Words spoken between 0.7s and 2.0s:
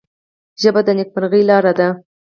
د نیکمرغۍ لاره ده